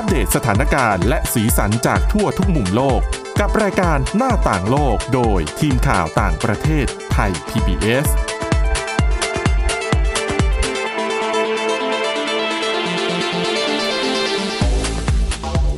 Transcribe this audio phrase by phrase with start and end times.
[0.00, 3.00] อัปเดตสถานการณ์และสีสันจากทั่วทุกมุมโลก
[3.40, 8.06] กับรายการหน้าต่างโลกโดยทีมข่าวต่างประเทศไทย PBS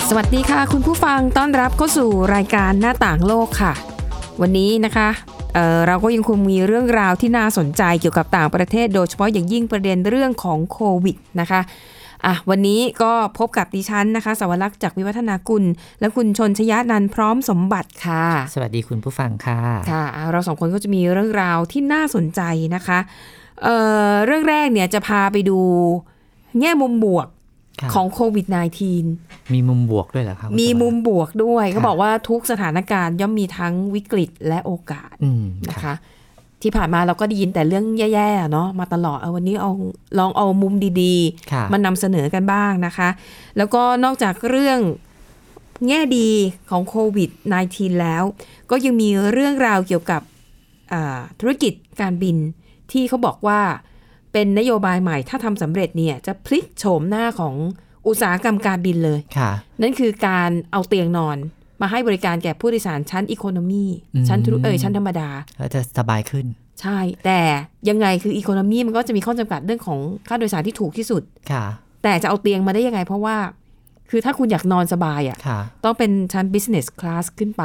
[0.08, 3.72] สวัสดีค่ะ คุณผู้ฟังต้อนรับเข้าสู่รายการหน้าต่างโลกค่ะ
[4.40, 5.08] วันนี้นะคะ
[5.54, 11.62] เเราก็ยังคงมีเรื่องราวที่น่าสนใจเกี่ยวกับต่างประเทศ โดยเฉพาะอย่างยิ่งประเด็นเรื่องของโควิดนะคะ
[12.26, 15.64] อะวันนี้ก็พบกับดิฉันนะคะ สวรักษ์จากวิวัฒนากุล
[16.00, 22.40] และคุณชนชยานันท์พร้อมสมบัติค่ะ สวัสดีคุณผู้ฟังค่ะค่ะอะเราสองคนก็จะมีเรื่องราวที่น่าสนใจ
[22.74, 22.98] นะคะ
[23.62, 23.76] เอ่
[24.10, 25.58] อเรื่องแรกเนี่ยจะพาไปดู
[26.60, 27.28] แง่มุมบวก
[27.80, 28.46] ค่ะของโควิด
[29.00, 35.94] -19 มีมุมบวกด้วยเหรอครับ มีมุมบวกด้วยค่ะเขาบอกว่าทุกสถานการณ์ย่อมมีทั้งวิกฤตและโอกาสอืมนะค่ะคะ
[36.62, 39.72] ที่ผ่านมาเราก็ได้ยินแต่เรื่องแย่ๆเนาะมาตลอดเอาวันนี้เอา
[40.18, 41.14] ลองเอามุมดี
[41.52, 43.08] ค่ะๆมานำเสนอกันบ้างนะคะ
[43.56, 44.78] แล้วก็นอกจากเรื่อง
[45.88, 46.28] แง่ดี
[46.70, 47.30] ของโควิด
[47.66, 48.22] -19 แล้ว
[48.70, 50.22] ก็ยังมีเรื่องราวเกี่ยวกับ
[50.92, 52.36] อ่าธุรกิจการบิน
[52.92, 53.60] ที่เขาบอกว่า
[54.32, 57.54] เป็นนโยบายใหม่ถ้าทำสำเร็จเนี่ยจะพลิกโฉมหน้าของ
[58.06, 59.50] อุตสาหกรรมการบินเลยค่ะ
[59.82, 61.36] นั่นคือการเอาเตียงนอน
[61.82, 65.28] มาให้บริการแก่ผู้โดยสารชั้นอีโคโนมีอืมชั้นทุเอยชั้นธรรมดา
[65.60, 66.46] ก็จะสบายขึ้น
[66.80, 67.40] ใช่ แต่
[67.88, 71.64] ยังไงคืออีโคโนมีมันก็จะมีข้อจำกัดเรื่องของค่าโดยสารที่ถูกที่สุดค่ะ
[72.02, 73.36] แต่จะเอาเตียงมาได้ยังไง เพราะว่า
[74.10, 77.64] คือถ้าคุณอยากนอนสบายอะ่ะค่ะต้องเป็นชั้น business class ขึ้นไป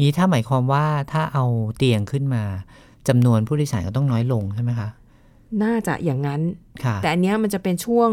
[0.00, 1.44] นี้ถ้าหมายความว่าถ้าเอา
[1.76, 2.44] เตียงขึ้นมา
[3.08, 4.88] จำนวนผู้โดยสารก็ต้องน้อยลงใช่ไหมคะ
[5.62, 6.40] น่าจะอย่างนั้น
[6.84, 8.10] ค่ะแต่อันเนี้ยมันจะเป็นช่วง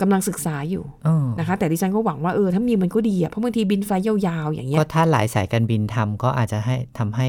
[0.00, 7.28] กำลังศึกษาอยู่เออนะคะ แต่ดิฉันก็หวังว่าเออถ้ามีมันก็ดีอะ่ะเพราะบางทีบินไฟล์ยาวๆอย่างเงี้ยก็ถ้าหลายสายการบินทำก็อาจจะให้ทำให้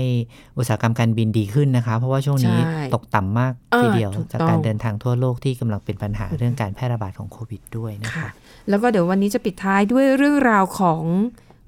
[0.57, 8.27] อุตสาหกรรมการบินดีขึ้นนะคะ เพราะว่าช่วงนี้ใช่ตกต่ำมากอ่าทีเดียวถูกจากต้องการเดินทางทั่วโลกที่กำลังเป็นปัญหาเรื่องการแพร่ระบาดของโควิดด้วยนะคะค่ะ
[8.69, 11.03] แล้วก็เดี๋ยววันนี้จะปิดท้ายด้วยเรื่องราวของ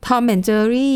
[0.06, 0.92] Tom and Jerry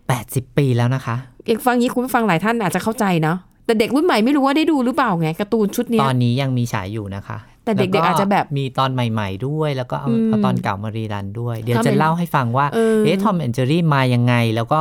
[0.00, 1.16] 80ปีแล้วนะคะ
[1.46, 14.80] เอกฟังนี้คุณผู้ฟังหลายท่านอาจจะเข้าใจเนาะแต่เด็กรุ่นใหม่ไม่รู้ว่าได้ดูหรือเปล่าไงการ์ตูนชุดเนี้ตยอนนี้ยังมีฉายอยู่นะคะ แต่เด็กๆล้วอาจจะแบบมีตอนใหม่ ๆ ด้วย แล้วก็เอาอืมเอาตอนเก่ามารีรันด้วย เดี๋ยว Tom จะ and- เล่าให้ฟังว่าเออเอ๊ะทอมแอนเจอรี่มายังไง แล้วก็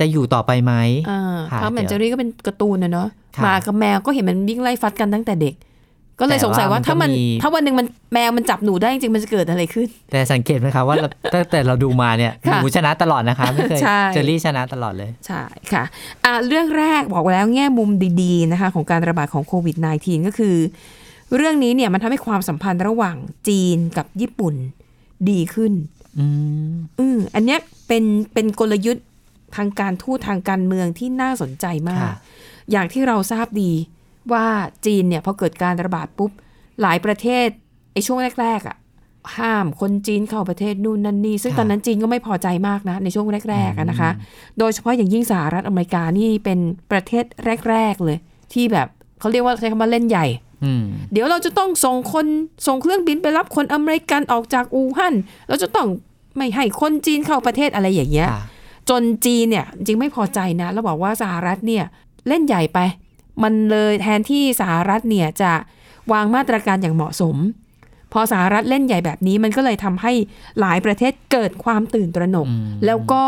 [0.00, 0.72] จะอยู่ต่อไปไหม
[1.10, 5.56] อ่าค่ะทอมแอนเดี๋เจยวอรี่ก็เป็นการ์ตูนนะเนาะค่ะหมากับแมวก็เห็นมันวิ่งไล่ฟัดกันตั้งแต่เด็ก
[6.20, 15.42] ก็เลยแต่สงสัยว่าว่ามันถ้ามันก็มีถ้าวันหนึ่งมันแมวมันจับหนูได้จริงๆมันจะเกิดอะไรขึ้น แต่สังเกตไหมคะว่าเราตั้งแต่เราดูมาเนี่ยค่ะหมูชนะตลอดนะคะไม่เคยใช่เจอรี่ชนะตลอดเลย ใช่
[15.72, 15.84] ค่ะ
[16.24, 17.90] อะเรื่องแรกบอกไว้แล้วแง่มุม
[18.22, 20.56] ดีๆนะคะของการระบาดของโควิด -19 ก็คือ
[21.36, 23.16] เรื่องนี้เนี่ยมันทำให้ความสัมพันธ์ระหว่าง
[23.48, 24.54] จีนกับญี่ปุ่น
[25.30, 25.72] ดีขึ้น
[26.18, 26.26] อื
[26.72, 29.06] มอืมอันเนี้ยเป็นเป็นกลยุทธ์
[29.56, 32.16] ทางการทูตทางการเมืองที่น่าสนใจมากค่ะ
[32.70, 33.72] อย่างที่เราทราบดี
[34.32, 34.46] ว่า
[34.86, 36.30] จีนเนี่ยพอเกิดการระบาดปุ๊บ
[36.82, 37.48] หลายประเทศ
[37.92, 38.76] ไอ้ช่วงแรก ๆอะ่ะ
[39.38, 44.10] ห้ามคนจีนเข้าประเทศนู่นนั่นนี่ ซึ่งตอนนั้นจีนก็ไม่พอใจมากนะ ในช่วงแรกๆอะนะคะ
[44.58, 46.58] โดยเฉพาะอย่างยิ่งสหรัฐอเมริกานี่เป็น
[46.90, 47.24] ประเทศ
[47.68, 48.18] แรก ๆ เลย
[48.52, 48.88] ที่แบบ
[49.20, 50.53] เขาเรียกว่าใช้คำว่าเล่นใหญ่อืม
[51.12, 52.26] เดี๋ยวเราจะต้องส่งคน
[52.66, 55.14] ส่งเครื่องบินไปรับคนอเมริกันออกจากอู่ฮั่น
[55.48, 55.88] เราจะต้อง
[56.36, 58.42] ไม่ให้คนจีนเข้าประเทศอะไรอย่างเงี้ยค่ะ
[58.90, 61.84] จนจีนเนี่ยจริงไม่พอใจนะแล้วบอกว่าสหรัฐเนี่ย
[62.28, 62.78] เล่นใหญ่ไป
[63.42, 65.52] มันเลยแทนที่สหรัฐเนี่ยจะ
[66.12, 67.36] วางมาตรการอย่างเหมาะสม
[68.12, 70.12] พอสหรัฐเล่นใหญ่แบบนี้มันก็เลยทำให้
[70.60, 73.24] หลายประเทศเกิดความตื่นตระหนกอืมแล้วก็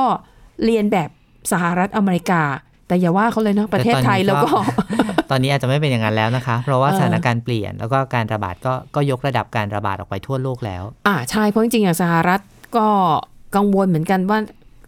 [0.65, 1.11] เรียนแบบ
[1.53, 2.43] สหรัฐอเมริกา
[2.89, 4.51] แต่อย่าว่าเขาเลยเนาะประเทศไทยแต่ตอนนี้แล้วก็
[5.31, 12.41] ตอนนี้อาจจะไม่เป็นอย่างนั้นแล้วนะคะ เพราะว่าเออสถานการณ์เปลี่ยนแล้วก็การระบาดก็ก็ยกระดับการระบาดออกไปทั่วโลกแล้ว อ่าใช่เพราะจริงๆอย่างสหรัฐ
[12.77, 12.87] ก็
[13.57, 14.41] กังวลเหมือนกันว่า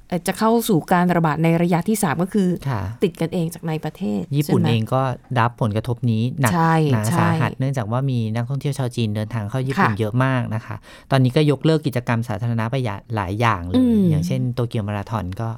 [0.09, 5.03] เอ่อจะเข้าสู่การระบาดในระยะที่ 3 ก็คือค่ะติดกันเองจากในประเทศ ญี่ปุ่นใช่ไหมเองก็
[5.39, 10.77] รับผลกระทบนี้หนักใช่หนาใช่สาหัสเนื่องจากว่ามีนักท่องเที่ยวชาวจีนเดินทางเข้าญี่ปุ่นค่ะเยอะมากนะคะ
[11.11, 12.77] ตอนนี้ก็ยกเลิกกิจกรรมสาธารณะไป
[13.17, 15.49] หลายอย่างเลอืยมอย่างเช่นโตเกียวมาราธอนก็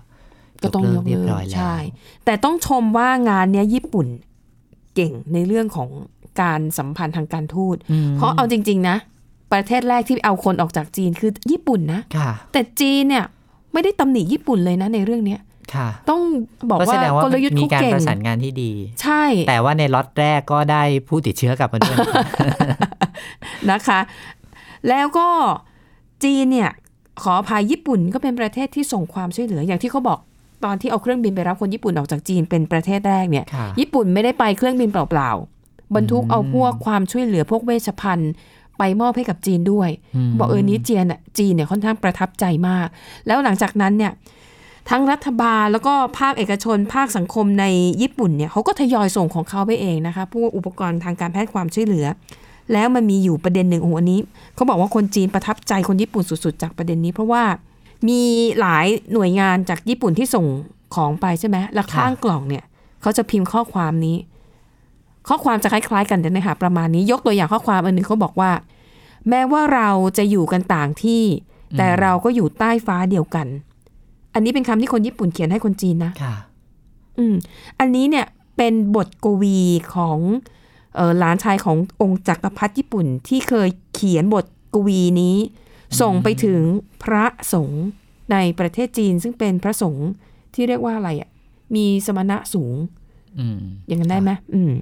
[0.62, 1.74] ก็ต้องยกเรียบเลิร้อกยแล้วใช่
[2.24, 4.06] แต่ต้องชมว่างานเนี้ยญี่ปุ่น
[4.94, 5.88] เก่งในเรื่องของ
[6.42, 8.96] การสัมพันธ์ทางการทูตอืมเพราะเอาจริง ๆ นะ
[9.52, 13.24] ประเทศแรกที่เอาคนออกจากจีนคือญี่ปุ่นนะค่ะแต่จีนเนี่ย
[13.72, 15.40] ไม่ได้ตำหนิญี่ปุ่นเลยนะในเรื่องเนี้ย
[15.74, 16.22] ค่ะต้อง
[16.70, 22.24] บอกก็แสว่าดงว่ากลยุทธ์มีเขาการเก่งประสานงานที่ดี ใช่ แต่ว่าในล็อตแรกก็ได้ผู้ติดเชื้อกลับมาด้วยนะคะ
[23.70, 24.00] นะคะ
[24.88, 25.28] แล้วก็
[26.24, 26.70] จีนเนี่ย
[27.22, 30.18] ขออภัยญี่ปุ่นก็เป็นประเทศที่ส่งความช่วยเหลือ อย่างที่เขาบอก
[30.64, 38.32] ตอนที่เอาเครื่องบินไปรับคนญี่ปุ่นออกจากจีนเป็นประเทศแรกเนี่ยค่ะญี่ปุ่นไม่ได้ไปเครื่องบินเปล่าๆบรรทุกเอาพวกความช่วยเหลือพวกเวชภัณฑ์
[38.78, 39.90] ไปมอบให้กับจีนด้วย
[40.30, 42.86] มบอกเออนี้จีนอะจีนเนี่ยค่อนข้างประทับใจมาก
[43.26, 44.12] แล้วหลังจากนั้นเนี่ย
[44.90, 47.64] ทั้งรัฐบาลแล้วก็ภาคเอกชน ภาคสังคมใน
[48.02, 52.06] ญี่ปุ่นเนี่ยเขาก็ทยอยส่งของเขาไปเองนะคะพวกอุปกรณ์ทางการแพทย์ความช่วยเหลือ
[52.72, 54.18] แล้วมันมีอยู่ประเด็นหนึ่งโอ้โหอันนี้
[54.54, 57.42] เขาบอกว่าคนจีนประทับใจคนญี่ปุ่นสุด ๆ จากประเด็นนี้ เพราะว่า
[58.08, 58.20] มี
[58.60, 60.46] หลายหน่วยงานจากญี่ปุ่นที่ส่ง
[60.94, 62.64] ของไปใช่ไหมแล้วข้างกล่องเนี่ย
[63.02, 64.16] เขาจะพิมพ์ข้อความนี้
[65.28, 68.50] ข้อความจะคล้ายๆ กันแต่เนื้อหาประมาณนี้ยกตัวอย่างข้อความอันหนึ่งเขาบอกว่า
[69.28, 71.22] แม้ว่าเราจะอยู่กันต่างที่
[71.78, 73.46] แต่เราก็อยู่ใต้ฟ้าเดียวกัน
[74.34, 76.34] อันนี้เป็นคำที่คนญี่ปุ่นเขียนให้คนจีนนะค่ะ
[77.18, 77.34] อืม
[77.80, 78.26] อันนี้เนี่ย
[78.56, 79.58] เป็นบทกวี
[79.94, 80.18] ของ
[80.94, 84.44] เออหลานชายขององค์จักรพรรดิญี่ปุ่นที่เคยเขียนบท
[84.74, 85.36] กวีนี้
[86.00, 86.60] ส่งไปถึง
[87.02, 87.84] พระสงฆ์
[88.32, 90.08] ในประเทศจีนซึ่งเป็นพระสงฆ์
[90.54, 91.30] ที่เรียกว่าอะไรอะ่ะ
[91.74, 92.76] มีสมณะสูง
[93.38, 94.72] อืมอย่างนั้นได้ไหมอืม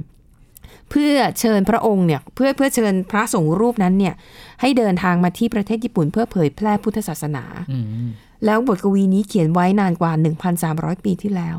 [0.90, 4.14] เพื่อเชิญพระองค์เนี่ย เพื่อเพื่อเชิญพระสงฆ์รูปนั้นเนี่ย
[4.60, 8.08] ให้เดินทางมาที่ประเทศญี่ปุ่น เพื่อเผยแพร่พุทธศาสนาอืม
[8.44, 10.12] แล้วบทกวีนี้เขียนไว้นานกว่า
[10.58, 11.56] 1,300 ปีที่แล้ว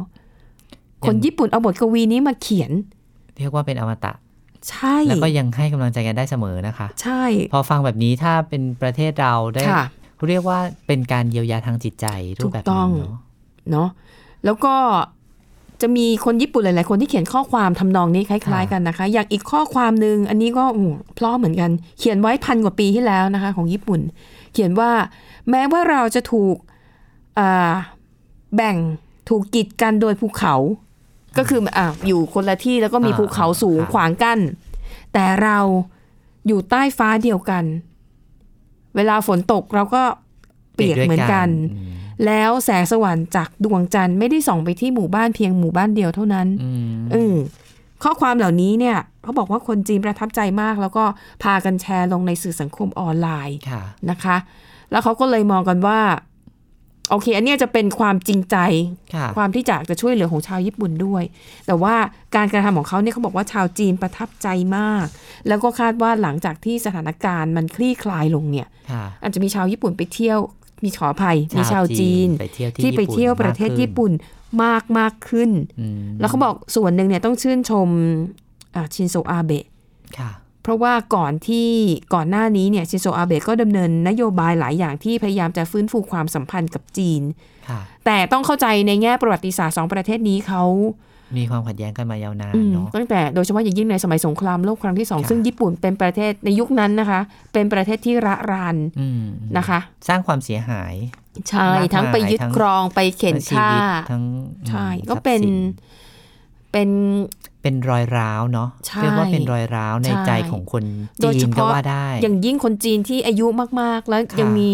[1.05, 2.71] คนญี่ปุ่นเอาบทกวีนี้มาเขียน
[3.37, 4.11] เรียกว่าเป็นอมตะ
[4.69, 7.23] ใช่แล้วก็ยังให้กำลังใจกันได้เสมอนะคะ ใช่
[7.53, 9.85] พอฟังแบบนี้ถ้าเป็นประเทศเราได้ค่ะ
[10.15, 12.07] เขาเรียกว่าเป็นการเยียวยาทางจิตใจ
[12.39, 13.19] รูปแบบถูกต้องหนึงเนาะ
[13.71, 13.89] เนาะ
[14.45, 14.75] แล้วก็
[15.81, 21.69] จะมีคนญี่ปุ่นหลาย ๆ คนที่เขียนข้อความทำนองนี้คล้าย ๆ กันนะคะ อย่างอีกข้อความหนึ่งอันนี้ก็อืมเพราะเหมือนกัน
[21.99, 24.01] เขียนไว้พันกว่าปีที่แล้วนะคะ ของญี่ปุ่น
[24.53, 24.91] เขียนว่า
[25.49, 26.55] แม้ว่าเราจะถูก
[27.39, 27.71] อ่า
[28.55, 28.77] แบ่ง
[29.29, 30.55] ถูกกีดกันโดยภูเขา
[31.37, 34.39] ก็คืออะอยู่คนละที่แล้วก็มีภูเขาสูงขวางกั้น
[35.13, 35.57] แต่เรา
[36.47, 37.63] อยู่ใต้ฟ้าเดียวกัน
[38.95, 40.03] เวลาฝนตกเราก็
[40.75, 47.35] เปียกเหมือนกันอืมแล้วแสงสว่างจากดวงจันทร์ไม่ได้ส่องไปที่หมู่บ้านเพียงหมู่บ้านเดียวเท่านั้นอืมอืม
[48.03, 51.03] ข้อความเหล่านี้เนี่ยเขาบอกว่าคนจีนประทับใจมาก แล้วก็
[51.43, 54.37] พากันแชร์ลงในสื่อสังคมออนไลน์ค่ะนะคะ
[54.91, 55.99] แล้วเขาก็เลยมองกันว่า
[57.09, 58.57] โอเค อันเนี้ยจะเป็นความจริงใจ
[59.15, 61.23] ค่ะความที่อยากจะช่วยเหลือของชาวญี่ปุ่นด้วย
[61.67, 61.95] แต่ว่า
[62.35, 64.47] การกระทำของเขาเนี่ยเขาบอกว่าชาวจีนประทับใจ
[64.77, 65.05] มาก
[65.47, 70.39] แล้วก็คาดว่าหลังจากที่สถานการณ์มันคลี่คลายลงเนี่ยค่ะอาจจะมีชาวญี่ปุ่นไปเที่ยว
[70.83, 74.11] มีขออภัยมีชาวจีนไปเที่ยวที่ที่ไปเที่ยวประเทศญี่ปุ่น
[74.63, 77.87] มากมากขึ้นอืมแล้วเขาบอกส่วนหนึ่งเนี่ยต้องชื่นชม
[78.75, 79.65] อ่าชินโซอาเบะ
[80.17, 80.31] ค่ะ
[80.63, 81.69] เพราะว่าก่อนที่
[82.13, 87.21] ก่อนหน้านี้เนี่ยชินโซอาเบะก็ดำเนินนโยบายหลายอย่างที่พยายามจะฟื้นฟูความสัมพันธ์กับจีน
[87.69, 90.63] ค่ะแต่ต้องเข้าใจในแง่ประวัติศาสตร์สองประเทศนี้เขา
[91.37, 97.19] มีความขัดแย้งกันมายาวนานอืมเนาะตั้งแต่โดยเฉพาะอย่างยิ่งในสมัยสงครามโลกครั้งที่สองค่ะซึ่งญี่ปุ่นเป็นประเทศในยุคนั้นนะคะ
[97.53, 99.23] เป็นประเทศที่ระรานอืม
[99.57, 100.93] นะคะ สร้างความเสียหาย
[101.49, 104.23] ใช่มากมายทั้งไปยึดทั้งครองไปเข็นทั้งชีฆ่าวิตทั้ง
[104.69, 105.49] ใช่อืมก็ทรัพย์เป็นสิ
[106.71, 106.89] เป็น
[107.61, 110.83] เป็นรอยร้าวเนาะใช่เรียกว่าเป็นรอยร้าวในใช่ใจของคน
[111.21, 113.47] โดยจีเฉนก็พาะว่าได้ อย่างยิ่งคนจีนที่อายุ
[113.81, 114.71] มากๆ แล้วค่ะยังมี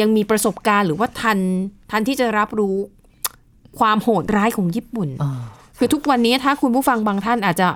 [0.00, 1.38] ยังมีประสบการณ์หรือว่าทัน
[1.90, 2.76] ทันที่จะรับรู้
[3.78, 5.40] ความโหดร้ายของญี่ปุ่นเออ
[5.78, 7.68] คือทุกวันนี้ถ้าคุณผู้ฟังบางท่านอาจจะ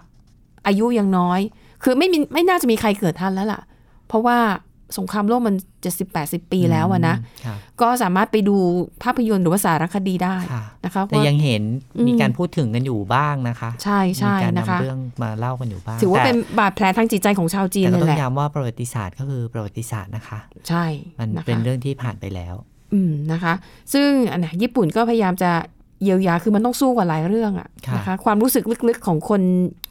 [0.66, 1.40] อายุยังน้อย
[1.82, 3.60] คือไม่มีไม่น่าจะมีใครเกิดทันแล้วล่ะ
[4.08, 4.38] เพราะว่า
[4.98, 5.54] สงครามโลกมัน
[5.84, 7.16] จะสิบแปดสิบปีแล้วอะนะ
[7.46, 8.56] ค่ะก็สามารถไปดู
[9.02, 11.62] ภาพยนตร์หรือว่าสารคดีได้ค่ะนะคะแต่ว่ายังเห็น
[11.96, 20.38] อืมมีการพูดถึงกันอยู่บ้างนะคะ ใช่ใช่มีการนะคะนำเรื่องมาเล่ากันอยู่บ้างถือว่าแต่เป็นบาดแผลทางจิตใจของชาวจีนแต่ก็เลยต้อแหงละย้ำว่าประวัติศาสตร์ก็คือประวัติศาสตร์นะคะ
[20.68, 20.84] ใช่
[21.18, 22.54] มันนะคะเป็นเรื่องที่ผ่านไปแล้ว
[22.94, 23.54] อืมนะคะ
[23.92, 25.50] ซึ่งอันเนี้ยญี่ปุ่นก็พยายามจะ
[26.02, 29.42] เยียวยาคือมันต้องสู้กับหลายเรื่องอะค่ะนะคะความรู้สึกลึกๆของคน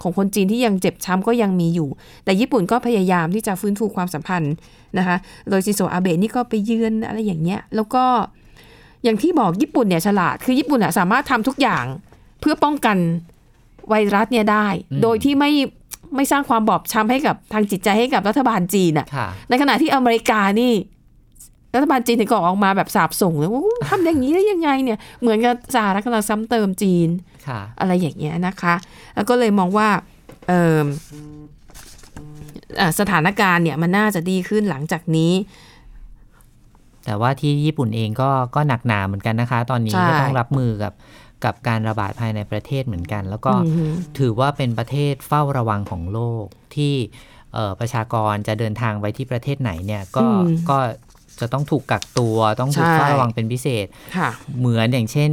[0.01, 1.89] ของคนจีนที่ยังเจ็บช้ำก็ยังมีอยู่
[2.25, 4.53] แต่ญี่ปุ่นก็พยายามที่จะฟื้นฟูความสัมพันธ์
[4.97, 5.15] นะคะ
[5.49, 8.03] โดยชินโซอาเบะนี่ก็ไปเยือนอะไรอย่างเงี้ยแล้วก็
[9.03, 11.85] อย่างที่บอกญี่ปุ่นเนี่ยฉลาดคือญี่ปุ่นอะสามารถทำทุกอย่าง
[12.41, 12.97] เพื่อป้องกัน
[13.89, 14.67] ไวรัสเนี่ยได้
[15.03, 15.51] โดยที่ไม่
[16.15, 20.71] ไม่สร้างความบอบช้ำให้กับทางจิตใจให้กับรัฐบาลจีนอะค่ะในขณะที่อเมริกานี่
[21.75, 27.09] รัฐบาลจีนถึงก็ออกมาแบบสาบส่งเลยว่าอู้ทำอย่างนี้ได้ยังไงเนี่ยเหมือนกับสหรัฐกำลังซ้ำเติมจีน
[27.47, 28.75] ค่ะอะไรอย่างเงี้ยนะคะ
[29.15, 29.89] แล้วก็เลยมองว่า
[30.47, 30.87] เอิ่ม
[32.79, 35.33] อะสถานการณ์เนี่ยมันน่าจะดีขึ้นหลังจากนี้
[37.05, 40.93] แต่ว่าที่ญี่ปุ่นเองก็ก็หนักหนาเหมือนกันนะคะ ตอนนี้ใช่ก็ต้องรับมือกับ
[41.45, 43.85] กับการระบาดภายในประเทศเหมือนกัน แล้วก็อือฮึ
[44.19, 46.95] ถือว่าเป็นประเทศเฝ้าระวังของโลกที่
[47.53, 50.77] เอ่อประชากรจะเดินทางไปที่ประเทศไหนเนี่ยก็อืมก็
[51.41, 53.85] จะต้องถูกกักตัวต้องถูกใช่เฝ้าระวังเป็นพิเศษ
[54.17, 55.29] ค่ะเหมือนอย่างเช่น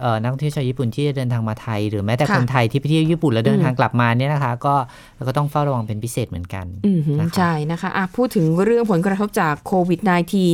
[0.00, 4.74] เอ่อนักท่องเที่ยวชาวญี่ปุ่นที่จะเดินทางมาไทย หรือแม้แต่ค่ะคนไทยที่ไปเที่ยวญี่ปุ่นแล้วเดินอืมทางกลับมาเนี่ยนะคะ ก็
[5.16, 10.00] แล้วก็ต้องเฝ้าระวังเป็นพิเศษเหมือนกันอืมฮึนะคะใช่นะคะอะพูดถึงเรื่องผลกระทบจากโควิด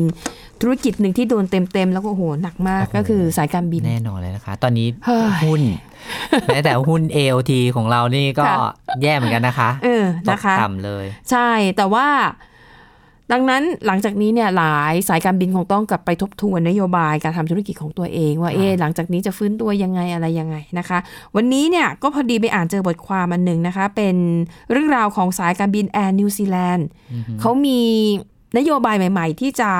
[0.05, 5.63] -19 ธุรกิจหนึ่งที่โดนเต็มๆ แล้วก็โอ้โหหนักมากโอ้โหก็คือสายการบินแน่นอนเลยนะคะ ตอนนี้เฮ้ยหุ้น
[6.47, 8.59] แม้แต่หุ้น AOT ของเรานี่ก็ค่ะ
[9.03, 12.07] แย่เหมือนกันนะคะเออตนะกคะต่ำเลย ใช่แต่ว่า
[13.33, 20.99] ดังนั้นหลังจากนี้เนี่ยหลายสายการบินคงต้องกลับไปทบทวนนโยบายการทำธุรกิจของตัวเอง ว่าเอ๊ะหลังจากนี้จะฟื้นตัวยังไงอะไรยังไงนะคะ
[21.37, 24.17] วันนี้เนี่ยก็พอดีไปอ่านเจอบทความอันหนึ่งนะคะ เป็น
[24.71, 26.87] เรื่องราวของสายการบินแอร์นิวซีแลนด์
[27.41, 27.81] เขามี
[28.59, 29.71] นโยบายใหม่ ๆ ที่จะ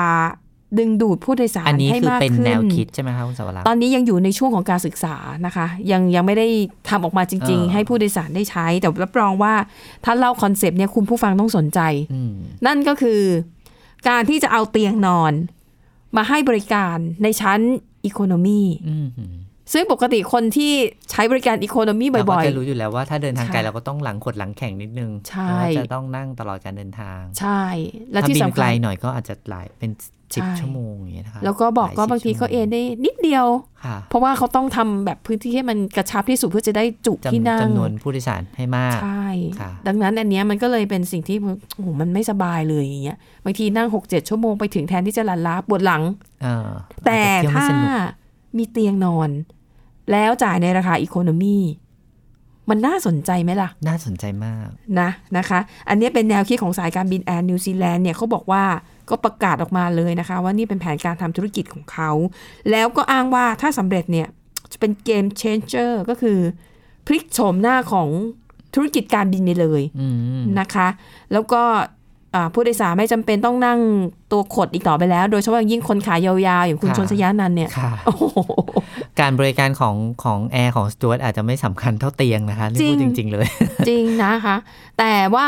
[0.79, 5.15] ดึงดูดผู้โดยสารอันนี้ให้คือมากเป็นขึ้นแนวคิดใช่ไหมคะคุณสวรักษ์ตอนนี้ยังอยู่ในช่วงของการศึกษา
[5.45, 6.47] นะคะ ยังยังไม่ได้
[6.89, 9.53] ทำออกมาจริงเออๆให้ผู้โดยสารได้ใช้ แต่รับรองว่า
[10.05, 11.79] ถ้าเล่าคอนเซปต์เนี่ยคุณผู้ฟังต้องสนใจ
[12.13, 12.33] อืม
[12.65, 13.21] นั่นก็คือ
[14.09, 15.33] การที่จะเอาเตียงนอน
[16.17, 17.59] มาให้บริการในชั้น
[18.05, 19.07] อีโคโนมีอืม
[19.73, 20.73] ซึ่งปกติคนที่
[21.11, 27.63] ใช้บริการอีโคโนมีเราก็บ่อยจะรู้อยู่แล้วว่าถ้าเดินทางไกลค่ะเราก็ต้องหลังขดหลังแข็งนิดนึงใช่แล้วจะต้องนั่งตลอดการเดินทางๆใช่
[28.11, 29.91] และถ้าที่บินสำไกลคัญหน่อยก็อาจจะหลายเป็น
[30.33, 33.45] สิบใช่ชั่วโมงอย่างเงี้ยนะคะแล้วก็บอกหลยก็สิบางทีชั่วโมก็เอนได้นิดเดียว
[33.85, 39.27] ค่ะเพราะว่าเขาต้องทำแบบพื้นที่ให้มันกระชับที่สุดเพื่อจะได้จุที่จำนั่งจำนวนผู้โดยสารให้มากใช่
[39.59, 41.37] ค่ะดังนั้นอันเนี้ยมันก็เลยเป็นสิ่งที่
[41.75, 46.03] โอ้โหมันไม่สบายเลยอย่างเงี้ยบางทีนั่งหกเจ็ดชั่วโมงไปถึงแทนที่จะหลันล้าปวดหลัง
[46.43, 46.69] เออ
[47.05, 47.89] แต่อจจะเที่ยวไม่ถ้าสนุก
[48.57, 49.29] มีเตียงนอน
[50.11, 51.57] แล้วจ่ายในราคาอีโคโนมี
[52.69, 54.67] มันน่าสนใจไหมล่ะ น่าสนใจมาก
[54.99, 58.63] นะนะคะ อันนี้เป็นแนวคิดของสายการบินแอร์นิวซีแลนด์เนี่ยเขาบอกว่า
[59.09, 62.11] ก็ประกาศออกมาเลยนะคะ ว่านี่เป็นแผนการทำธุรกิจของเขา
[62.71, 64.27] แล้วก็อ้างว่าถ้าสำเร็จเนี่ย
[64.71, 66.37] จะเป็นเกม changer ก็คือ
[67.05, 68.09] พลิกโฉมหน้าของ
[68.75, 70.07] ธุรกิจการบินไปเลยอื
[70.39, 70.87] มนะคะ
[71.33, 71.61] แล้วก็
[72.37, 73.79] อ่าผู้โดยสารไม่จำเป็นต้องนั่ง
[74.31, 78.23] ตัวขดอีกต่อไปแล้ว โดยเฉพาะอย่างยิ่งคนขายาวๆ อย่างคุณค่ะชนชยานันท์เนี่ยค่ะโอ้โห
[79.19, 83.47] การบริการของของแอร์ของสจวตอาจจะไม่สำคัญเท่าเตียงนะคะนี่พูดจจริงริง ๆ เลย
[83.87, 84.55] จริงนะคะ
[84.99, 85.47] แต่ว่า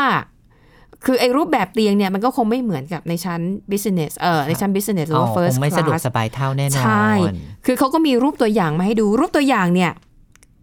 [1.04, 3.40] คือไอ้รูปแบบเตียงเนี่ยมันก็คงไม่เหมือนกับในชั้น
[3.70, 7.10] business เออในชั้น business หรืออ๋อว่าค first งไม่สะดวก class สบายเท่าแน่นอน ใช่
[7.66, 9.92] คือเขาก็มีรูปตัวอย่างมาให้ดู รูปตัวอย่างเนี่ย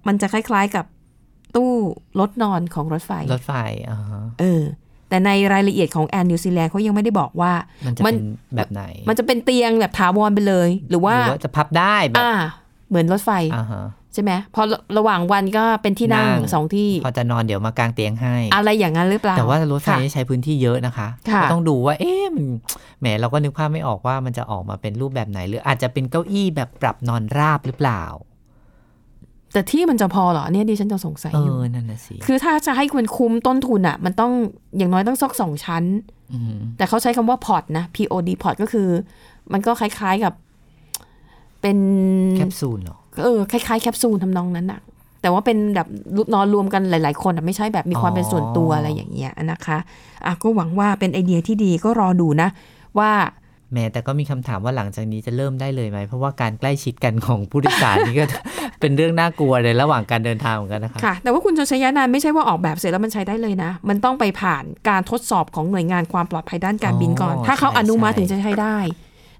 [0.07, 0.85] มันจะคล้ายๆกับ
[1.55, 1.71] ตู้
[2.19, 3.53] รถนอนของรถไฟ รถไฟ
[3.89, 4.63] อ่าฮะเออ
[5.09, 7.53] แต่ในรายละเอียดของแอนนิวซีแลนด์เขายังไม่ได้บอกว่า
[7.85, 8.25] มันจะมันเป็น
[8.55, 12.33] แบบไหน มันจะเป็นเตียงแบบถาวรไปเลย หรือว่าหรือว่าจะพับได้แบบอ่า
[12.89, 14.61] เหมือนรถไฟอ่าฮะ ใช่ไหมพอ
[14.97, 22.45] ระหว่างวันก็เป็นที่นั่งนั่งสองที่ พอจะนอนเดี๋ยวมากางเตียงให้ อะไรอย่างนั้นหรือเปล่า แต่ว่ารถไฟค่ะนี่ใช้พื้นที่เยอะนะคะค่ะก็ต้องดูว่า เอ๊ะมัน
[22.99, 28.03] แหมเราก็นึกภาพไม่ออกว่ามันจะออกมาเป็นรูปแบบไหน หรืออาจจะเป็นเก้าอี้แบบปรับนอนราบหรือเปล่า
[29.53, 34.31] แต่ที่มันจะพอเหรอเนี่ยดิฉันจะสงสัยเออยู่อนั่นน่ะสิคือถ้าจะให้คุณคุ้มต้นทุนอะ มันต้อง
[34.77, 35.83] อย่างน้อยต้องซ้อนสองชั้น
[36.53, 38.87] มแต่เขาใช้คำว่า pod นะ POD pod ก็คือ
[39.53, 40.33] มันก็คล้ายๆกับ
[41.61, 41.77] เป็น
[42.37, 44.79] แคปซูลเหรอ เออคล้ายๆแคปซูลทำนองนั้นอะ
[45.21, 45.87] แต่ว่าเป็นแบบ
[46.33, 49.77] นอนรวมกันหลาย ๆ คนอะไม่ใช่แบบมีความเป็นส่วนตัวอะไรอย่างเงี้ยนะคะ
[50.25, 52.49] อะก็หวังว่าเป็นไอเดียที่ดีก็รอดูนะ
[52.99, 53.11] ว่า
[53.73, 58.25] แม้แต่ก็มีคำถามว่าหลังจากนี้จะเริ่มได้เลยไหม เพราะว่าการใกล้ชิดกันของผู้โดยสารนี่ก็
[58.81, 68.77] เป็นเรื่องน่ากลัวเลยระหว่างการเดินทางเหมือนกันนะคะค่ะ แต่ว่าคุณชนชยานานไม่ใช่ว่าออกแบบเสร็จแล้วมันใช้ได้เลยนะ มันต้องไปผ่านการทดสอบของหน่วยงานความปลอดภัยด้านการบินก่อนอ๋อถ้าเขาใช่อนุมัติใช่ถึงจะใช้ได้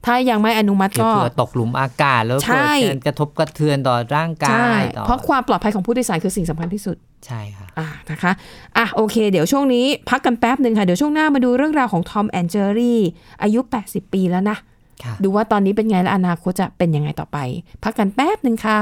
[0.06, 8.32] ถ้ายังไม่อนุมัติเดี๋ยวก็เผื่อตกหลุมอากาศแล้วใช่เกิดการกระทบกระเทือนต่อร่างกาใช่ยต่อเพราะความปลอดภัยของผู้โดยสารคือสิ่งสำคัญที่สุดใช่ค่ะอ่านะคะ
[8.78, 13.00] อะโอเค เดี๋ยวช่วงนี้พักกันแป๊บหนึ่งค่ะ เดี๋ยวช่วงหน้ามาดูเรื่องราวของทอมแอนเจอรี่
[13.44, 14.58] อายุ 80 ปีแล้วนะ
[15.04, 17.38] ค่ะดูว่าตอนนี้เป็นไงและอนาคตจะเป็นยังไงต่อไป
[17.84, 18.80] พักกันแป๊บหนึ่งค่ะ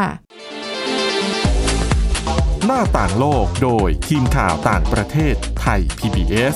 [2.66, 6.56] หน้าต่างโลกโดยทีมข่าวต่างประเทศไทย PBS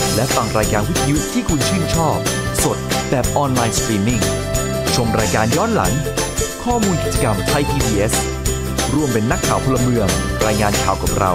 [0.15, 2.17] และฟังรายการวิทยุที่คุณชื่นชอบ
[2.63, 2.77] สด
[3.09, 4.21] แบบออนไลน์สตรีมมิ่ง
[4.95, 5.93] ชมรายการย้อนหลัง
[6.63, 8.13] ข้อมูลกิจกรรมไทย PBS
[8.93, 10.07] ร่วมเป็นนักข่าวพลเมือง
[10.45, 11.33] รายงานข่าวกับเรา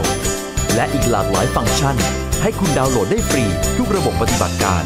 [0.75, 1.97] และอีกหลากหลายฟังก์ชัน
[2.43, 3.45] ให้คุณดาวน์โหลดได้ฟรี
[3.77, 4.83] ทุกระบบปฏิบัติการ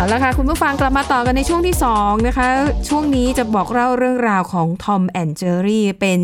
[0.00, 2.48] เอาละค่ะคุณผู้ฟังกลับมาต่อกันในช่วงที่ 2 นะคะ
[2.88, 6.20] ช่วงนี้จะบอกเล่าเรื่องราวของทอมแอนเจอรี่เป็น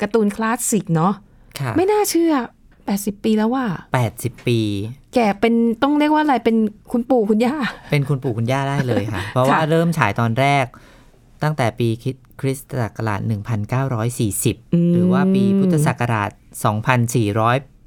[0.00, 1.14] การ์ตูนคลาสสิกเนาะ
[1.60, 2.32] ค่ะไม่น่าเชื่อ
[2.78, 3.64] 80 ปีแล้วว่า
[4.06, 4.60] 80 ปี
[5.14, 6.56] แก่เป็นต้องเรียกว่าอะไรเป็น
[6.92, 7.54] คุณปู่คุณย่า
[7.90, 10.64] เป็นคุณปู่คุณย่าได้เลยค่ะ เพราะว่าเริ่มฉายตอนแรก
[11.42, 13.40] ตั้งแต่ปีคริสคริสตศักราชอืม
[14.88, 16.30] 1940 หรือว่าปีพุทธศักราช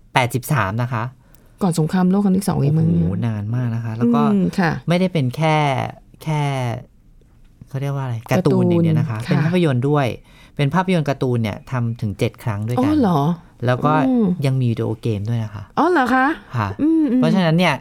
[0.03, 1.03] 2483 นะคะ
[1.63, 5.55] ก่อนสงครามโลกครั้งที่สองเอโอ้งโหมั้งเนี่ยนานมากนะคะ แล้วก็อืมค่ะไม่ได้เป็นแค่
[6.23, 6.41] แค่
[7.69, 10.07] เขาเรียกว่าอะไรการ์ตูนอย่างเดียวนะคะการ์ตูนเป็นค่ะภาพยนตร์ด้วย
[10.55, 13.21] เป็นภาพยนตร์การ์ตูนเนี่ยทำถึง7ครั้งด้วยอ๋กัอนเหรอ
[13.65, 16.25] แล้วก็อืมยังมีวิดีโอเกมด้วยนะคะอ๋อเหรอคะ
[16.57, 17.75] ค่ะอืมอืมเพราะฉะนั้นเนี่ย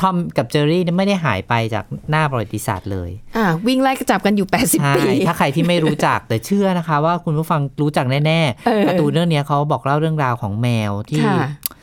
[0.00, 4.48] ทอมกับเจอรี่เนี่ยไม่ได้หายไปจากหน้าประวัติศาสตร์เลยอ่าวิ่งไล่กระจับกันอยู่
[4.80, 11.79] ใช่80 ปี ถ้าใครที่ไม่รู้จัก แต่เชื่อนะคะ ว่าคุณผู้ฟังรู้จักแน่เออๆการ์ตูนเรื่องเนี้ยเขาบอกเล่าเรื่องราวของแมวที่ค่ะอืม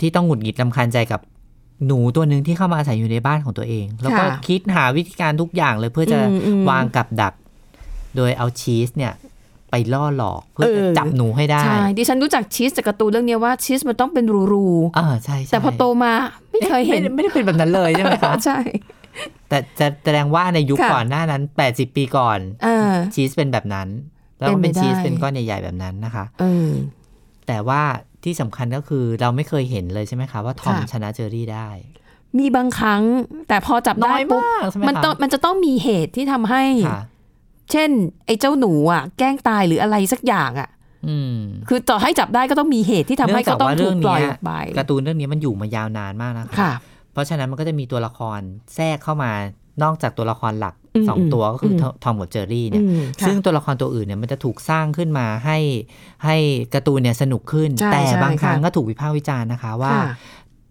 [0.00, 1.20] ที่ต้องหงุดหงิดลำคาญใจกับ
[1.86, 7.34] หนูตัวหนึ่งที่เข้ามาอาศัยอยู่ในบ้านของตัวเอง แล้วก็ค่ะคิดหาวิธีการทุกอย่างเลยเพื่อจะอืมอืมวางกับดัก
[8.16, 9.12] โดยเอาชีสเนี่ย
[9.70, 14.66] ไปล่อหลอกเพื่อเอจะอจับหนูให้ได้ ใช่ ดิฉันรู้จักชีสจากการ์ตูนเรื่องเนี้ยว่าชีสมันต้องเป็นรู
[14.98, 16.12] อ่าใช่ๆใช่แต่พอโตมา
[16.50, 18.58] ไม่เคยเห็นไม่ได้ไม่ได้เป็นแบบนั้นเลยใช่ไหมคะใช่
[19.48, 23.88] แต่จะแสดงว่าในยุคค่ะก่อนหน้านั้น 80 ปีก่อนเออชีสเป็นแบบนั้น
[24.38, 26.70] แล้วก็เป็เป็นนไปได้ชีสเป็นก้อนใหญ่ๆแบบนั้นนะคะเออ
[27.46, 27.82] แต่ว่า
[28.24, 31.68] ที่สำคัญก็คือเราไม่เคยเห็นเลยใช่ไหมคะว่าทอมค่ะชนะเจอรี่ได้
[32.38, 33.02] มีบางครั้ง
[33.48, 37.02] แต่พอจับได้น้อยปุ๊บมากใช่ไหมมันต้องคะมันจะต้องมีเหตุที่ทำให้ค่ะ
[37.72, 37.90] เช่น
[38.26, 40.68] ไอ้เจ้าหนูอะ แกล้งตายหรืออะไรสักอย่างอะ
[41.06, 41.36] อืม
[41.68, 46.72] คือต่อให้จับได้ก็ต้องมีเหตุที่ทำให้เนื่ก็องจากต้องว่าถูเรื่กองปล่อยเนี้อยอกไปการ์ตูนเรื่องนี้มันอยู่มายาวนานมากนะคะค่ะ
[47.12, 48.40] เพราะฉะนั้นมันก็จะมีตัวละคร
[48.74, 49.32] แทรกเข้ามา
[49.82, 55.58] นอกจากตัวละครหลักอืมสองตัวก็คืออมทอมกับเจอรี่เนี่ยอืมค่ะซึ่งตัวละครตัวอื่นเนี่ยมันจะถูกสร้างขึ้นมาให้
[56.24, 56.36] ให้
[56.74, 60.06] การ์ตูนเนี่ยสนุกขึ้นใช่แต่ใช่บางครั้งค่ะก็ถูกวิพากษ์วิจารณ์นะคะว่าค่ะ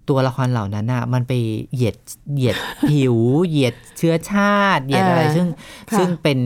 [0.10, 1.34] ตัวละครเหล่านั้นน่ะมันไป
[1.74, 1.96] เหยียด
[2.34, 2.58] เหยียด
[2.90, 3.16] ผิว
[3.48, 5.48] เหยียดเชื้อชาติ เหยียดอะไรเออซึ่ง
[5.92, 6.40] ค่ะซึ่งเป็น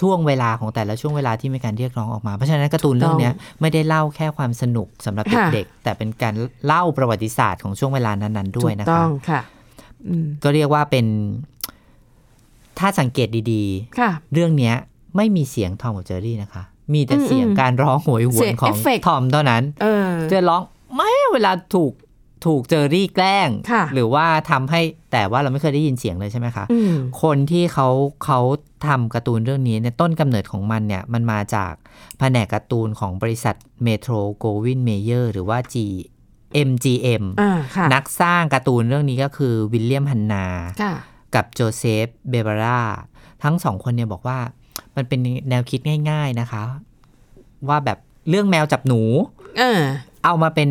[0.00, 6.34] ช่วงเวลาของแต่ละช่วงเวลาที่มีการเรียกร้องออกมา เพราะฉะนั้นการ์ตูนเรื่องเนี้ยไม่ได้เล่าแค่ความสนุกสำหรับค่ะเด็กๆแต่เป็นการ
[6.66, 9.40] เล่าประวัติศาสตร์ของช่วงเวลานั้นๆด้วยนะถูกต้คะองค่ะ
[10.08, 11.06] อืมก็เรียกว่าเป็น
[12.78, 13.64] ถ้าสังเกตดี
[13.98, 14.74] ค่ะๆเรื่องเนี้ย
[15.16, 20.62] ไม่มีเสียงทอมกับเจอรี่นะคะ มีแต่เสียงอืมการร้องโหยหวเสียงของเอฟเฟกต์ทอมเท่านั้นเออจะร้อง
[20.94, 21.92] ไม่เวลาถูก
[22.46, 24.80] ถูกเจอรี่แกล้งค่ะหรือว่าทำให้
[25.12, 27.88] แต่ว่าเราไม่เคยได้ยินเสียงเลยใช่ไหมคะอืมคนที่เขา
[28.24, 28.40] เขา
[28.86, 31.72] ทำการ์ตูนเรื่องนี้เนี่ยต้นกำเนิดของมันเนี่ยมันมาจาก
[32.18, 35.74] แผนกการ์ตูนของบริษัท Metro-Goldwyn-Mayer หรือว่า G
[36.68, 40.46] MGM อ่าค่ะนักสร้างการ์ตูนเรื่องนี้ก็คือวิลเลียมฮันนา
[40.82, 40.94] ค่ะ
[41.34, 42.80] กับโจเซฟเบบาร่า
[43.42, 44.38] ทั้งสองคนเนี่ยบอกว่า
[44.96, 46.62] มันเป็นแนวคิดง่าย ๆนะคะ
[47.68, 49.02] ว่าแบบเรื่องแมวจับหนู
[49.58, 49.80] เออ
[50.24, 50.68] เอามาเป็น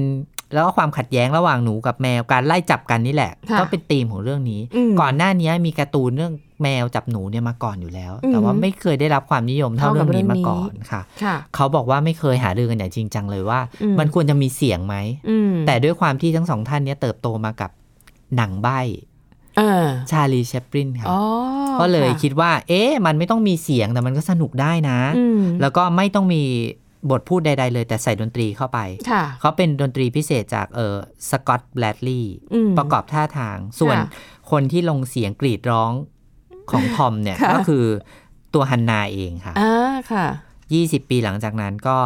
[0.53, 14.95] แล้วก็ความขัดแย้งระหว่างหนูกับแมวการไล่จับกันนี่แหละค่ะก็เป็นธีมของเรื่องนี้อืมก่อนหน้านี้มีการ์ตูนเรื่องแมวจับหนูเนี่ยมาก่อนอยู่แล้วอืมแต่ว่าไม่เคยได้รับความนิยมเท่าเท่ากัเรื่อบงนี้มาเรื่องนี้ก่อนค่ะค่ะ เขาบอกว่าไม่เคยหารือกันอย่างจริงจังเลยว่าอืมมันควรจะมีเสียงไหม
[15.29, 17.71] อืมแต่ด้วยความที่ทั้งสองท่านเนี้เติบโตมากับ
[18.37, 19.10] หนังใบเออ
[20.11, 21.21] ชาลีแชปลินค่ะอ๋อ
[21.81, 26.43] ก็เลยะคิดว่า เอ๊ะ มันไม่ต้องมีเสียงแต่มันก็สนุกได้นะอืมแล้วก็ไม่ต้องมี
[27.09, 28.79] บทพูดใด ๆ เลยแต่ใส่ดนตรีเข้าไป
[29.11, 30.95] ค่ะเขาเป็นดนตรีพิเศษจากเออ
[31.29, 34.07] สกอตแบลดลีย์อืมประกอบท่าทาง ส่วนค่ะ
[34.51, 35.91] คนที่ลงเสียงกรีดร้อง
[36.71, 37.85] ของทอมเนี่ยค่ะก็คือ
[38.53, 39.73] ตัวฮันนาเองค่ะอ่า
[40.11, 40.25] ค่ะ
[40.67, 41.97] 20ปีหลังจากนั้นก็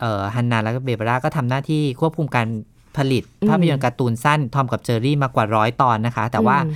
[0.00, 2.46] เอ่อฮันนาแล้วก็บาร์เบร่าก็ทำหน้าที่ควบคุมการ
[2.96, 6.74] ผลิตอืมภาพยนตร์การ์ตูนสั้นทอมกับเจอรี่มากว่าร้อยตอนนะคะ แต่ว่าอืม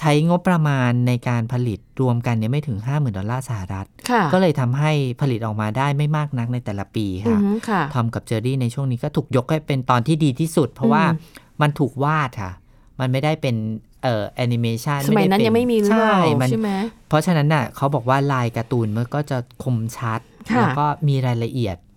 [0.00, 12.52] ใช้งบประมาณในการผลิตรวมกันเนี่ยไม่ถึง 50,000 ดอลลาร์สหรัฐค่ะก็เลยทำให้ผลิตออกมาได้ไม่มากนักในแต่ละปีอืค่ะอฮึค่ะทอมกับเจอรี่ในช่วงนี้ก็ถูกยกให้เป็นตอนที่ดีที่สุด เพราะว่าอืมมันถูกวาดค่ะ
[13.00, 13.56] มันไม่ได้เป็น
[14.02, 16.70] เอ่อแอนิเมชันสมัยนั้นยังไม่มีหรือเปล่ามันใช่ไหม
[17.08, 20.20] เพราะฉะนั้นน่ะเขาบอกว่าลายการ์ตูนมันก็จะคมชัด
[20.50, 21.91] ค่ะแล้วก็มีรายละเอียดอืม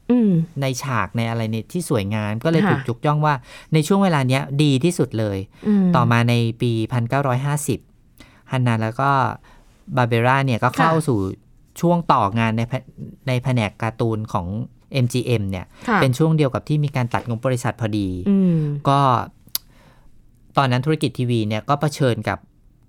[0.62, 3.34] ในฉากในอะไรเนี่ยที่สวยงามก็เลยค่ะถูกยกย่องว่า
[3.74, 5.38] ในช่วงเวลาเนี้ยดีที่สุดเลย
[5.84, 6.72] มต่อมาในปี
[7.62, 9.10] 1950 ฮันนาแล้วก็
[9.96, 11.20] บาเบราเนี่ยก็เข้าค่ะสู่
[11.82, 12.74] ช่วงต่องานในแผ
[13.28, 14.48] ในแผนกการ์ตูนของ
[15.06, 19.00] MGM เนี่ยค่ะเป็นช่วงเดียวกับที่มีการตัดงบบริษัทพอดีอืมก็
[20.58, 22.38] ตอนนั้นธุรกิจทีวีเนี่ยก็เผชิญกับ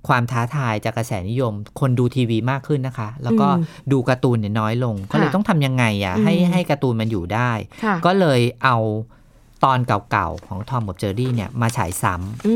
[0.09, 7.51] ความท้าทายจากกระแสนิยม คนดูทีวีมากขึ้นนะคะ แล้วก็อืมดูการ์ตูนเนี่ยน้อยลง ก็เลยค่ะต้องทำยังไงอะให้อืมให้การ์ตูนมันอยู่ได้
[7.85, 8.77] ค่ะก็เลยเอา
[9.65, 12.55] ตอนเก่าๆ ของทอมกับเจอรี่เนี่ยมาฉายซ้ำอื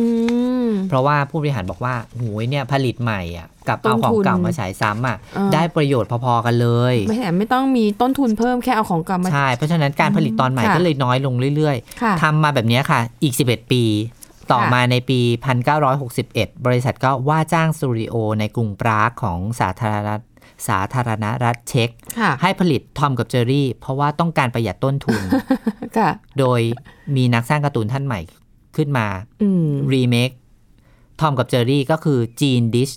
[0.66, 13.82] มเพราะว่าผู้บริหารบอกว่าโหยเนี่ยผลิตใหม่อะกับต้เอานของทุนเก่ามาฉายซ้ำอะเออได้ประโยชน์พอๆกันเลย ไม่แถมไม่ต้องมีต้นทุนเพิ่มแค่เอาของเก่ามาใช่เพราะฉะนั้นการผลิตตอนใหม่ค่ะก็เลยน้อยลงเรื่อยค่ะๆทำมาแบบเนี้ยค่ะ อีก 11 ปี
[14.52, 15.20] ต่อค่ะมาในปี
[15.92, 20.20] 1961 บริษัทก็ว่าจ้างสตูดิโอในกรุงปรากของสาธารณรัฐ
[20.68, 25.20] สาธารณรัฐเช็กค่ะให้ผลิตทอมกับเจอรี่ เพราะว่าต้องการประหยัดต้นทุน
[25.98, 26.60] ค่ะโดย
[27.16, 28.20] มีนักสร้างการ์ตูนท่านใหม่
[28.76, 29.06] ขึ้นมา
[29.42, 30.30] อืมรีเมค
[31.20, 32.90] ทอมกับเจอรี่ก็คือ Gene Deitch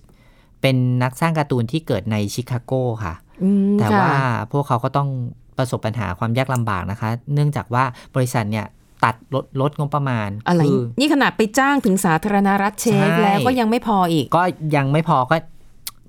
[0.62, 3.14] เป็นนักสร้างการ์ตูนที่เกิดในชิคาโกค่ะ
[3.44, 4.14] อืมแต่ค่ะว่า
[4.52, 5.10] พวกเขาก็ต้อง
[5.58, 7.84] ประสบปัญหาความยากลำบากนะคะ เนื่องจากว่า
[8.16, 8.66] บริษัทเนี่ย
[9.04, 14.44] ตัดลดลดงบประมาณอะไรคือนี่ขนาดไปจ้างถึงสาธารณรัฐเช็กใช่แล้วก็ยังไม่พออีก ก็
[14.76, 15.36] ยังไม่พอก็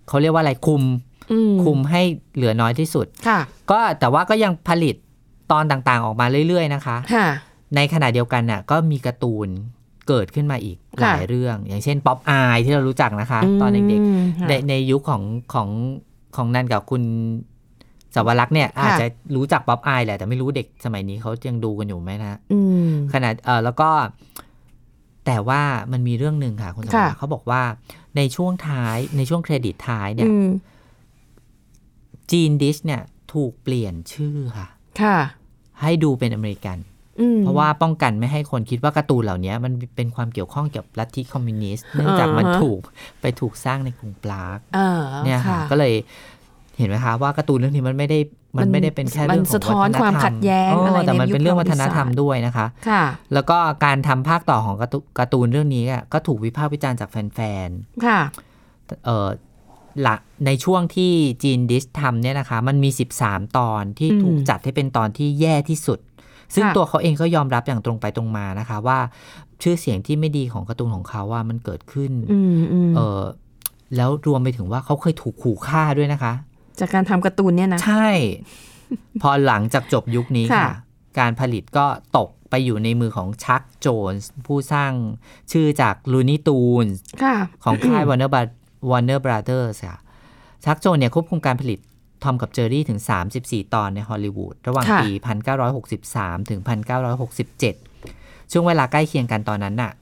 [0.09, 0.83] เขาเรียกว่าอะไรคุม
[1.33, 2.03] อืมคุมให้
[2.35, 4.95] เหลือน้อยที่สุดค่ะ ก็แต่ว่าก็ยังผลิต
[5.53, 7.27] ตอนต่างๆออกมาเรื่อยๆนะคะค่ะ
[7.77, 9.49] ในขณะเดียวกันน่ะก็มีการ์ตูน
[10.09, 15.23] เกิดขึ้นมาอีกหค่ะลายเรื่อง อย่างเช่นป๊อปอายที่เรารู้จักนะคะ ตอนเด็กมๆค่ะในในยุคของ
[15.55, 15.69] ของ
[16.37, 17.03] ของนันกับคุณ
[18.15, 23.91] สวรักษ์เนี่ยค่ะอาจจะรู้จักป๊อปอายแหละแต่ไม่รู้เด็กสมัยนี้เขายังดูกันอยู่ไหมนะอืมขนาดเออแล้วก็
[25.27, 27.63] แต่ว่ามันมีเรื่องหนึ่งค่ะ คุณสมบัติค่ะเขาบอกว่า
[28.17, 30.49] ในช่วงท้ายในช่วงเครดิตท้ายเนี่ยอืม
[32.31, 34.67] Gene Deitch เนี่ย ถูกเปลี่ยนชื่อค่ะ
[35.03, 35.19] ค่ะ
[35.81, 36.79] ให้ดูเป็นอเมริกัน
[37.21, 42.81] อืมเพราะว่าป้องกันไม่ให้คนคิดว่าการ์ตูนเหล่านี้มันเป็นความเกี่ยวข้องเกี่ยวกับลัทธิคอมมิวนิสต์เนื่องจากมันอ่าฮะถูก
[43.21, 45.95] ไปถูกสร้างในกรุงปรากอ่าเนี่ยค่ะ ก็เลย
[46.79, 48.19] เห็นไหมคะว่าการ์ตูนเรื่องนี้มันไม่ได้
[48.57, 53.03] มันไม่ได้เป็นแค่เรื่องมันของสะท้อนวัฒนธรรความขัดแย้งอะไรแต่มันในยุคเป็นเรื่องประวัวัติฒนธรรมศาสตร์ด้วยนะคะค่ะ
[53.35, 57.69] แล้วก็การทำภาคต่อของการ์ตูการ์ตูนเรื่องนี้อะก็ถูกวิพากษ์วิจารณ์จากแฟน
[58.07, 59.29] ค่ะๆเอ่อ
[60.07, 62.91] ละในช่วงที่จีนดิสทำเนี่ยนะคะ มันมี
[63.23, 65.99] 13 ตอนที่อืมถูกจัดให้เป็นตอนที่แย่ที่สุด
[66.55, 68.99] ซึ่งค่ะตัวเขาเองก็ยอมรับอย่างตรงไปตรงมานะคะ ว่า
[69.63, 73.23] ชื่อเสียงที่ไม่ดีของการ์ตูนของเขาว่ามันเกิดขึ้นอืมอืมเออ
[73.97, 76.33] แล้วรวมไปถึงว่าเขาเคยถูกขู่ฆ่าด้วยนะคะ
[76.81, 78.09] จากการทำการ์ตูนเนี่ยนะ ใช่
[79.23, 80.73] พอหลังจากจบยุคนี้ค่ะค่ะ
[81.19, 84.93] การผลิตก็ตกไปอยู่ในมือของชักโจนส์ผู้สร้าง
[85.53, 88.57] ชื่อจาก Looney Tunes ค่ะของค่าย Warner Bros-
[88.91, 89.97] Warner Brothers ค่ะ
[90.65, 91.79] ชักโจนเนี่ยควบคุมการผลิต
[92.23, 93.01] ทอมกับเจอรี่ถึง
[93.37, 95.11] 34 ตอนในฮอลลีวูดระหว่างค่ะปี
[95.85, 96.61] 1963 ถึง
[97.55, 99.93] 1967 ช่วงเวลาใกล้เคียงกันตอนนั้นน่ะ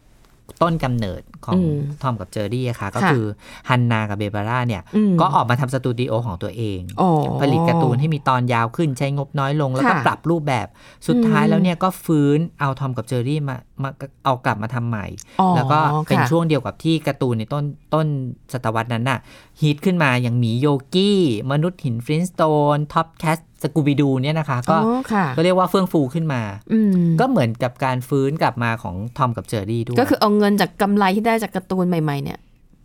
[0.63, 3.25] ต้นกำเนิดของอืมทอมกับเจอรี่อะค่ะ ก็ค่ะคือ
[3.69, 10.67] ฮันนากับเบบาร่าเนี่ยอืมก็ออกมาทำสตูดิโอของตัวเองอ๋อผลิตการ์ตูนให้มีตอนยาวขึ้นใช้งบน้อยลง แล้วก็ค่ะปรับรูปแบบ
[11.09, 13.91] สุดท้ายอืมแล้วเนี่ยก็ฟื้นเอาทอมกับเจอรี่มา มา
[14.25, 15.07] เอากลับมาทำใหม่
[15.41, 17.65] อ๋อแล้วก็เป็นค่ะช่วงเดียวกับที่การ์ตูนในต้น
[17.95, 18.07] ต้น
[18.53, 19.19] ศตวรรษนั้นน่ะ
[19.61, 21.19] ฮิตขึ้นมาอย่างหมีโยกี้
[21.51, 26.43] มนุษย์หิน Flintstones Top Cat Scooby-Doo เนี่ยนะคะ ก็อ๋อค่ะก็เรียกว่าเฟื่องฟูขึ้นมา
[26.73, 32.39] อืมก็เหมือนกับการฟื้นกลับมาของทอมกับเจอรี่ด้วย ก็คือเอาเงินจากกำไรที่ได้จากการ์ตูนใหม่ๆเนี่ย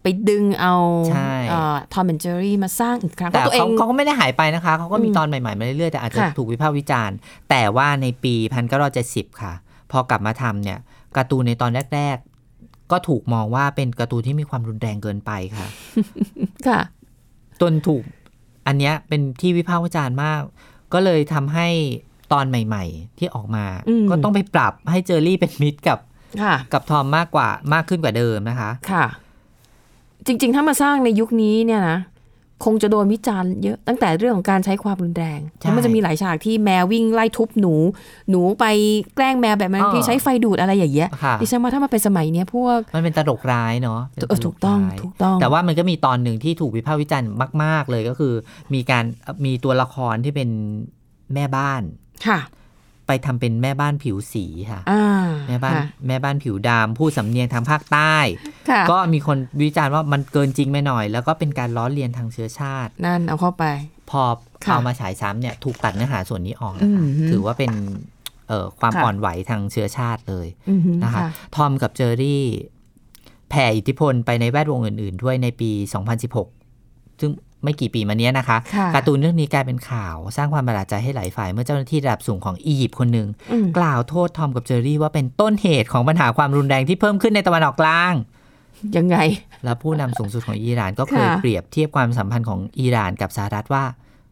[0.03, 0.75] ไปดึงเอา
[1.11, 1.33] ใช่
[1.93, 7.15] Tom and Jerry มาสร้างอีกครั้งเพแต่ตัวเขาเองเขาก็ไม่ได้หายไปนะคะ เขาก็มีอืมตอนใหม่ๆมาเรื่อยๆ แต่อาจจะค่ะถูกวิพากษ์วิจารณ์
[7.49, 8.33] แต่ว่าในปี
[8.87, 9.53] 1970 ค่ะ
[9.91, 10.79] พอกลับมาทำเนี่ย
[11.17, 12.17] การ์ตูนในตอนแรก
[12.53, 15.67] ๆ ก็ถูกมองว่าเป็นการ์ตูนที่มีความรุนแรงเกินไปค่ะ
[16.67, 16.79] ค่ะ
[17.61, 18.03] จนถูก
[18.67, 20.41] อันเนี้ยเป็นที่วิพากษ์วิจารณ์มาก
[20.93, 21.67] ก็เลยทำให้
[22.33, 25.99] ตอนใหม่ ๆ ที่ออกมาอืมก็ต้องไปปรับให้เจอรี่เป็นมิตรกับ
[26.41, 29.05] ค่ะกับทอมมากกว่า มากขึ้นกว่าเดิมนะคะ ค่ะ
[30.25, 31.97] จริง ๆ ถ้ามาสร้างในยุคนี้เนี่ยนะ
[32.65, 37.73] คงจะโดนวิจารณ์เยอะตั้งแต่เรื่องของการใช้ความรุนแรงเพราะมันจะมีหลายฉากที่แมววิ่งไล่ทุบหนู
[38.29, 38.65] หนูไป
[39.15, 47.29] แกล้งแมวแบบนั้นอ่าที่ใช้ไฟดูดอะไรอย่างเงี้ยค่ะดิฉันว่าถ้ามาเป็นสมัยเนี้ยพวกมันเป็นตลกร้ายเนาะเป็นเออถูกต้องลร้ายถูกต้อง แต่ว่ามันก็มีตอนหนึ่งที่ถูกวิพากษ์วิจารณ์
[47.63, 48.33] มาก ๆ เลยก็คือ
[48.73, 49.03] มีการ
[49.45, 50.49] มีตัวละครที่เป็น
[51.33, 51.81] แม่บ้าน
[52.27, 52.39] ค่ะ
[53.07, 58.15] ไปทำเป็นแม่บ้านผิวสีค่ะอ่าแม่บ้านค่ะแม่บ้านผิวดำพูดสำเนียงทางภาคใต้
[58.69, 63.65] ค่ะก็มีคนวิจารณ์ว่ามันเกินจริงไปหน่อย แล้วก็เป็นการล้อเลียนทางเชื้อชาติ นั่นเอาเข้าไป
[64.09, 64.21] พอ
[64.65, 67.71] ค่ะเอามาฉายซ้ำเนี่ยถูกตัดเนื้อหาส่วนนี้ออกนะคะอืมฮึถือว่าเป็น
[68.47, 72.43] เอ่อความค่ะอ่อนไหวทางเชื้อชาติเลยอือหือนะคะค่ะทอมกับเจอรี่
[73.49, 75.71] แผ่อิทธิพลไปในแวดวงอื่น ๆ ด้วยในปี
[76.45, 77.31] 2016 ซึ่ง
[77.63, 88.13] ไม่กี่ปีมาเนี้ยนะคะค่ะการ์ตูนเรื่องนี้กลายเป็นข่าว สร้างความประหลาดใจให้หลายฝ่ายเมื่อเจ้าหน้าที่ระดับสูงของอียิปต์คนหนึ่งอืมกล่าวโทษทอมกับเจอรี่ว่าเป็นต้นเหตุของปัญหาความรุนแรงที่เพิ่มขึ้นในตะวันออกกลาง
[88.97, 89.17] ยังไง
[89.63, 93.83] และผู้นำสูงสุดของอิหร่านก็เคยค่ะเปรียบเทียบความสัมพันธ์ของอิหร่านกับสหรัฐว่า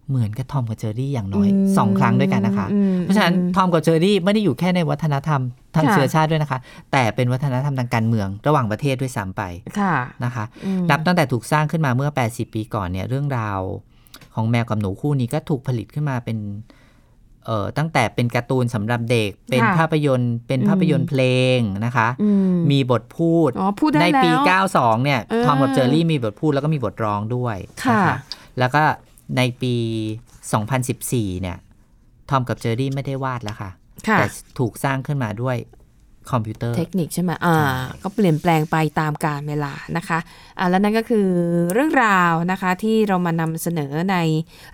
[0.09, 5.41] เหมือนกับทอมกับเจอรี่อย่างน้อยอืมสองครั้งด้วยกันนะคะอืมเพราะฉะนั้นทอมกับเจอรี่ไม่ได้อยู่แค่ในวัฒนธรรม
[5.75, 6.59] ทางค่ะเชื้อชาติด้วยนะคะ
[6.91, 9.41] แต่เป็นวัฒนธรรมทางการเมืองระหว่างประเทศด้วยซ้ำไป
[9.79, 13.59] ค่ะนะคะอืมนับตั้งแต่ถูกสร้างขึ้นมาเมื่อ 80 ปีก่อนเนี่ยเรื่องราว
[14.35, 16.37] ของแมวกับหนูคู่นี้ก็ถูกผลิตขึ้นมาเป็น
[17.45, 21.21] เอ่อตั้งแต่เป็นการ์ตูนสำหรับเด็ก เป็นค่ะภาพยนตร์ เป็นอืมภาพยนตร์เพล
[21.57, 28.09] งนะคะอืมมีบทพูดอ๋อพูดได้ในปีแล้ว92 เนี่ยเออทอมกับเจอรี่มีบทพูดแล้วก็มีบทร้องด้วยค่ะ
[28.59, 28.83] แล้วก็
[29.37, 29.75] ในปี
[30.53, 31.57] 2014 เนี่ย
[32.29, 33.71] ทอมกับเจอรี่ไม่ได้วาดแล้วค่ะ
[34.07, 34.25] ค่ะ แต่
[34.59, 35.57] ถูกสร้างขึ้นมาด้วย
[36.31, 37.57] คอมพิวเตอร์ เทคนิคใช่ไหมอ่า
[38.03, 40.19] ก็เปลี่ยนแปลงไปตามกาลเวลานะคะ
[40.59, 41.27] อ่าแล้วนั่นก็คือ
[41.73, 44.17] เรื่องราวนะคะ ที่เรามานำเสนอใน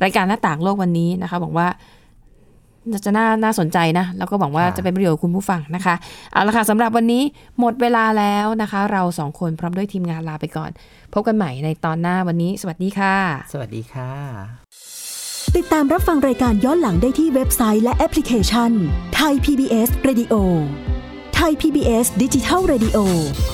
[0.03, 1.67] รายการหน้าต่างโลกวันนี้นะคะบอกว่า
[3.05, 5.95] จะน่าน่าสนใจนะ แล้วก็หวังว่าค่ะจะเป็นประโยชน์กับคุณผู้ฟังนะคะ
[6.33, 7.23] เอาละค่ะสำหรับวันนี้
[7.59, 10.71] หมดเวลาแล้วนะคะ เราสองคนพร้อมด้วยทีมงานลาไปก่อน
[11.13, 13.15] พบกันใหม่ในตอนหน้าวันนี้ สวัสดีค่ะ
[13.53, 14.11] สวัสดีค่ะ
[15.57, 18.71] ติดตามรับฟังรายการย้อนหลังได้ที่เว็บไซต์และแอปพลิเคชัน
[19.15, 20.33] ไทย PBS Radio
[21.35, 22.97] ไทย PBS ดิจิทัล Radio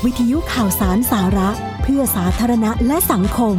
[0.05, 1.49] วิทยุข่าวสารสาระ
[1.83, 3.57] เพื่อสาธารณะและสังคม